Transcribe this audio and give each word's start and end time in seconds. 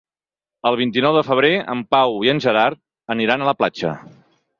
El 0.69 0.77
vint-i-nou 0.77 1.17
de 1.17 1.21
febrer 1.27 1.51
en 1.73 1.83
Pau 1.95 2.15
i 2.29 2.31
en 2.33 2.41
Gerard 2.45 2.81
aniran 3.17 3.45
a 3.45 3.49
la 3.51 3.55
platja. 3.61 3.93